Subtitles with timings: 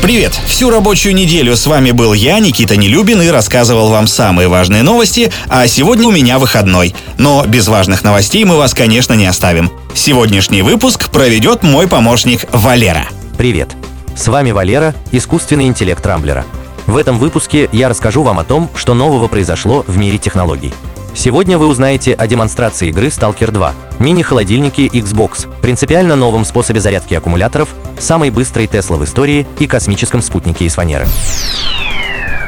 [0.00, 0.38] Привет!
[0.46, 5.32] Всю рабочую неделю с вами был я, Никита Нелюбин, и рассказывал вам самые важные новости,
[5.48, 6.94] а сегодня у меня выходной.
[7.18, 9.72] Но без важных новостей мы вас, конечно, не оставим.
[9.94, 13.08] Сегодняшний выпуск проведет мой помощник Валера.
[13.36, 13.70] Привет!
[14.16, 16.44] С вами Валера, искусственный интеллект Рамблера.
[16.86, 20.72] В этом выпуске я расскажу вам о том, что нового произошло в мире технологий.
[21.12, 27.70] Сегодня вы узнаете о демонстрации игры Stalker 2, мини-холодильнике Xbox, принципиально новом способе зарядки аккумуляторов,
[27.98, 31.06] самой быстрой Tesla в истории и космическом спутнике из фанеры.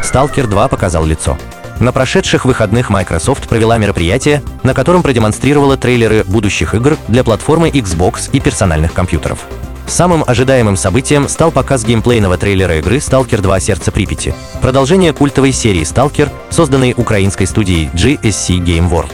[0.03, 1.39] Stalker 2 показал лицо.
[1.79, 8.29] На прошедших выходных Microsoft провела мероприятие, на котором продемонстрировала трейлеры будущих игр для платформы Xbox
[8.33, 9.47] и персональных компьютеров.
[9.87, 15.83] Самым ожидаемым событием стал показ геймплейного трейлера игры Stalker 2 Сердце Припяти, продолжение культовой серии
[15.83, 19.13] Stalker, созданной украинской студией GSC Game World.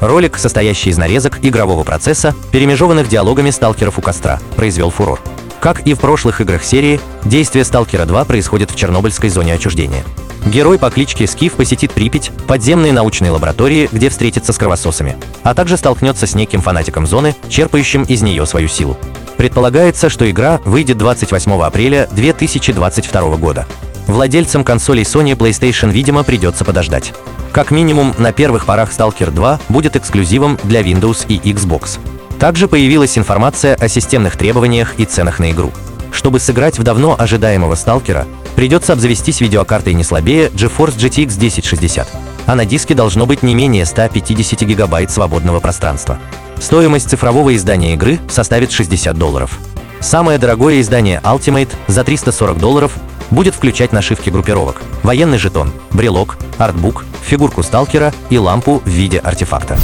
[0.00, 5.20] Ролик, состоящий из нарезок игрового процесса, перемежеванных диалогами сталкеров у костра, произвел фурор.
[5.60, 10.04] Как и в прошлых играх серии, действие Сталкера 2 происходит в Чернобыльской зоне отчуждения.
[10.46, 15.76] Герой по кличке Скиф посетит Припять, подземные научные лаборатории, где встретится с кровососами, а также
[15.76, 18.96] столкнется с неким фанатиком зоны, черпающим из нее свою силу.
[19.36, 23.66] Предполагается, что игра выйдет 28 апреля 2022 года.
[24.06, 27.12] Владельцам консолей Sony PlayStation, видимо, придется подождать.
[27.52, 31.98] Как минимум, на первых порах Stalker 2 будет эксклюзивом для Windows и Xbox.
[32.38, 35.72] Также появилась информация о системных требованиях и ценах на игру.
[36.12, 42.08] Чтобы сыграть в давно ожидаемого Сталкера, придется обзавестись видеокартой не слабее GeForce GTX 1060,
[42.46, 46.18] а на диске должно быть не менее 150 гигабайт свободного пространства.
[46.60, 49.58] Стоимость цифрового издания игры составит 60 долларов.
[50.00, 52.96] Самое дорогое издание Ultimate за 340 долларов
[53.30, 59.76] будет включать нашивки группировок, военный жетон, брелок, артбук, фигурку сталкера и лампу в виде артефакта.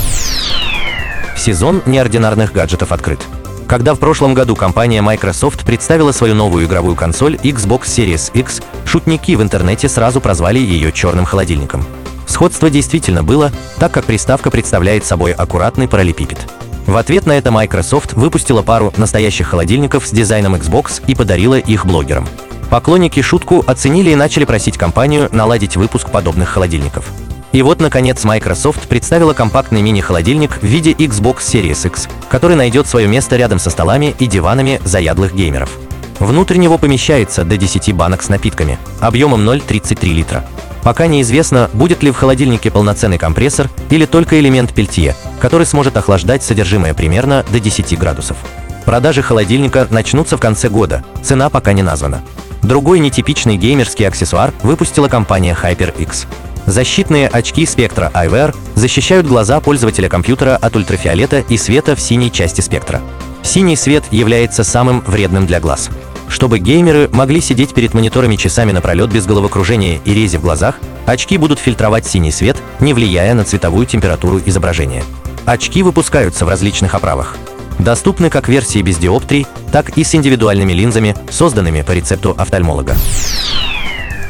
[1.44, 3.20] Сезон неординарных гаджетов открыт.
[3.66, 9.36] Когда в прошлом году компания Microsoft представила свою новую игровую консоль Xbox Series X, шутники
[9.36, 11.84] в интернете сразу прозвали ее черным холодильником.
[12.26, 16.38] Сходство действительно было, так как приставка представляет собой аккуратный параллелепипед.
[16.86, 21.84] В ответ на это Microsoft выпустила пару настоящих холодильников с дизайном Xbox и подарила их
[21.84, 22.26] блогерам.
[22.70, 27.04] Поклонники шутку оценили и начали просить компанию наладить выпуск подобных холодильников.
[27.54, 33.06] И вот, наконец, Microsoft представила компактный мини-холодильник в виде Xbox Series X, который найдет свое
[33.06, 35.70] место рядом со столами и диванами заядлых геймеров.
[36.18, 40.44] Внутрь него помещается до 10 банок с напитками, объемом 0,33 литра.
[40.82, 46.42] Пока неизвестно, будет ли в холодильнике полноценный компрессор или только элемент пельтье, который сможет охлаждать
[46.42, 48.36] содержимое примерно до 10 градусов.
[48.84, 52.24] Продажи холодильника начнутся в конце года, цена пока не названа.
[52.64, 56.26] Другой нетипичный геймерский аксессуар выпустила компания HyperX.
[56.66, 62.62] Защитные очки спектра iWear защищают глаза пользователя компьютера от ультрафиолета и света в синей части
[62.62, 63.02] спектра.
[63.42, 65.90] Синий свет является самым вредным для глаз.
[66.28, 71.36] Чтобы геймеры могли сидеть перед мониторами часами напролет без головокружения и рези в глазах, очки
[71.36, 75.04] будут фильтровать синий свет, не влияя на цветовую температуру изображения.
[75.44, 77.36] Очки выпускаются в различных оправах.
[77.78, 82.96] Доступны как версии без диоптрий, так и с индивидуальными линзами, созданными по рецепту офтальмолога.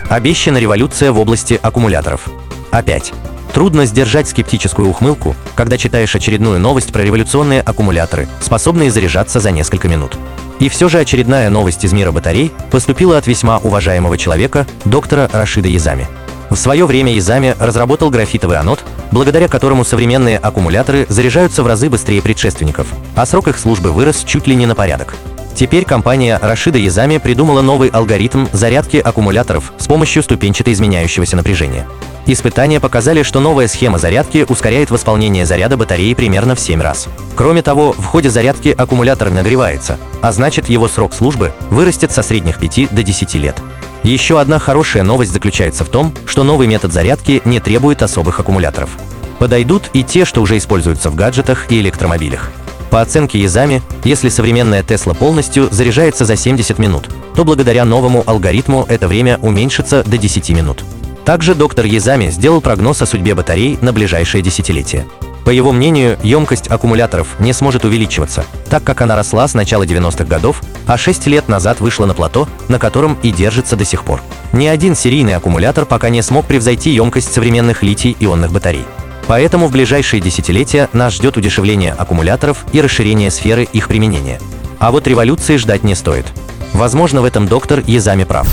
[0.08, 2.28] Обещана революция в области аккумуляторов.
[2.70, 3.12] Опять.
[3.52, 9.88] Трудно сдержать скептическую ухмылку, когда читаешь очередную новость про революционные аккумуляторы, способные заряжаться за несколько
[9.88, 10.16] минут.
[10.58, 15.68] И все же очередная новость из мира батарей поступила от весьма уважаемого человека, доктора Рашида
[15.68, 16.06] Язами.
[16.50, 22.22] В свое время Язами разработал графитовый анод, благодаря которому современные аккумуляторы заряжаются в разы быстрее
[22.22, 25.16] предшественников, а срок их службы вырос чуть ли не на порядок.
[25.54, 31.86] Теперь компания Рашида Язами придумала новый алгоритм зарядки аккумуляторов с помощью ступенчато изменяющегося напряжения.
[32.26, 37.06] Испытания показали, что новая схема зарядки ускоряет восполнение заряда батареи примерно в 7 раз.
[37.36, 42.58] Кроме того, в ходе зарядки аккумулятор нагревается, а значит его срок службы вырастет со средних
[42.58, 43.56] 5 до 10 лет.
[44.02, 48.90] Еще одна хорошая новость заключается в том, что новый метод зарядки не требует особых аккумуляторов.
[49.38, 52.50] Подойдут и те, что уже используются в гаджетах и электромобилях.
[52.94, 58.86] По оценке Язами, если современная Tesla полностью заряжается за 70 минут, то благодаря новому алгоритму
[58.88, 60.84] это время уменьшится до 10 минут.
[61.24, 65.06] Также доктор Язами сделал прогноз о судьбе батарей на ближайшее десятилетие.
[65.44, 70.24] По его мнению, емкость аккумуляторов не сможет увеличиваться, так как она росла с начала 90-х
[70.26, 74.22] годов, а 6 лет назад вышла на плато, на котором и держится до сих пор.
[74.52, 78.84] Ни один серийный аккумулятор пока не смог превзойти емкость современных литий-ионных батарей.
[79.26, 84.40] Поэтому в ближайшие десятилетия нас ждет удешевление аккумуляторов и расширение сферы их применения.
[84.78, 86.26] А вот революции ждать не стоит.
[86.72, 88.46] Возможно, в этом доктор Езами прав.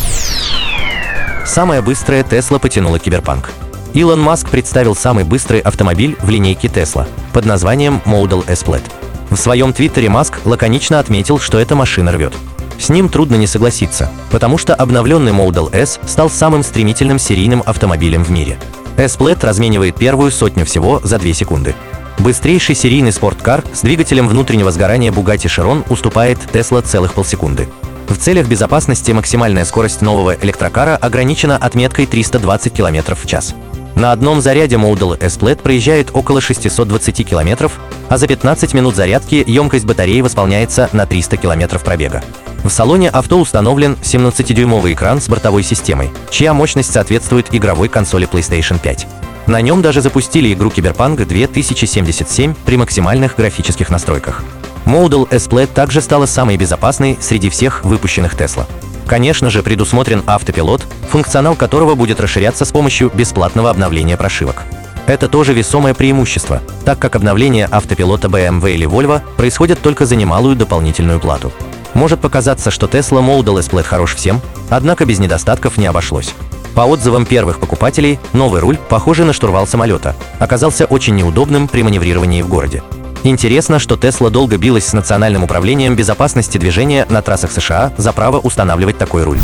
[1.45, 3.51] Самая быстрая Тесла потянула киберпанк.
[3.93, 8.83] Илон Маск представил самый быстрый автомобиль в линейке Tesla под названием Model S Plaid.
[9.29, 12.33] В своем твиттере Маск лаконично отметил, что эта машина рвет.
[12.79, 18.23] С ним трудно не согласиться, потому что обновленный Model S стал самым стремительным серийным автомобилем
[18.23, 18.57] в мире.
[18.97, 21.75] S-Plaid разменивает первую сотню всего за 2 секунды.
[22.19, 27.67] Быстрейший серийный спорткар с двигателем внутреннего сгорания Bugatti Chiron уступает Tesla целых полсекунды.
[28.07, 33.55] В целях безопасности максимальная скорость нового электрокара ограничена отметкой 320 км в час.
[33.95, 37.69] На одном заряде Model S Plaid проезжает около 620 км,
[38.09, 42.23] а за 15 минут зарядки емкость батареи восполняется на 300 км пробега.
[42.63, 48.79] В салоне авто установлен 17-дюймовый экран с бортовой системой, чья мощность соответствует игровой консоли PlayStation
[48.79, 49.07] 5.
[49.47, 54.43] На нем даже запустили игру Cyberpunk 2077 при максимальных графических настройках.
[54.85, 58.65] Model S Plaid также стала самой безопасной среди всех выпущенных Tesla.
[59.07, 64.63] Конечно же, предусмотрен автопилот, функционал которого будет расширяться с помощью бесплатного обновления прошивок.
[65.07, 70.55] Это тоже весомое преимущество, так как обновление автопилота BMW или Volvo происходит только за немалую
[70.55, 71.51] дополнительную плату.
[71.93, 76.33] Может показаться, что Tesla Model S Plaid хорош всем, однако без недостатков не обошлось.
[76.75, 82.41] По отзывам первых покупателей, новый руль, похожий на штурвал самолета, оказался очень неудобным при маневрировании
[82.41, 82.81] в городе.
[83.23, 88.39] Интересно, что Tesla долго билась с Национальным управлением безопасности движения на трассах США за право
[88.39, 89.39] устанавливать такой руль.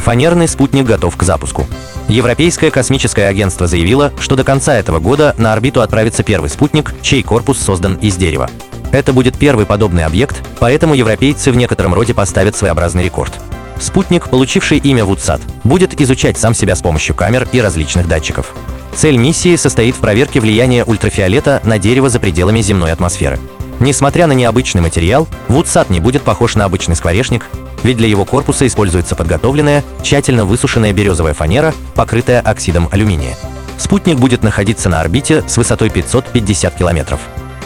[0.00, 1.68] Фанерный спутник готов к запуску.
[2.08, 7.22] Европейское космическое агентство заявило, что до конца этого года на орбиту отправится первый спутник, чей
[7.22, 8.50] корпус создан из дерева.
[8.90, 13.32] Это будет первый подобный объект, поэтому европейцы в некотором роде поставят своеобразный рекорд.
[13.78, 18.52] Спутник, получивший имя Вудсат, будет изучать сам себя с помощью камер и различных датчиков.
[18.94, 23.38] Цель миссии состоит в проверке влияния ультрафиолета на дерево за пределами земной атмосферы.
[23.80, 27.46] Несмотря на необычный материал, Вудсат не будет похож на обычный скворечник,
[27.82, 33.36] ведь для его корпуса используется подготовленная, тщательно высушенная березовая фанера, покрытая оксидом алюминия.
[33.78, 37.20] Спутник будет находиться на орбите с высотой 550 километров.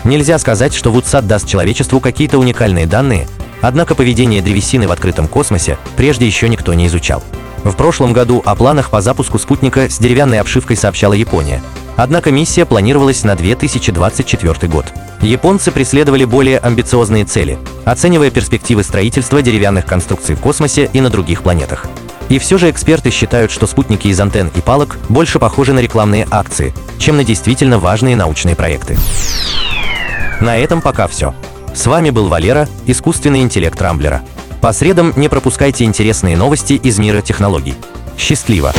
[0.05, 3.29] Нельзя сказать, что Вудсат даст человечеству какие-то уникальные данные,
[3.61, 7.23] однако поведение древесины в открытом космосе прежде еще никто не изучал.
[7.67, 11.61] В прошлом году о планах по запуску спутника с деревянной обшивкой сообщала Япония.
[11.97, 14.87] Однако миссия планировалась на 2024 год.
[15.21, 21.43] Японцы преследовали более амбициозные цели, оценивая перспективы строительства деревянных конструкций в космосе и на других
[21.43, 21.87] планетах.
[22.29, 26.29] И все же эксперты считают, что спутники из антенн и палок больше похожи на рекламные
[26.31, 28.97] акции, чем на действительно важные научные проекты.
[30.41, 31.35] На этом пока все.
[31.75, 34.23] С вами был Валера, искусственный интеллект Рамблера.
[34.61, 37.75] По средам не пропускайте интересные новости из мира технологий.
[38.19, 38.73] Счастливо!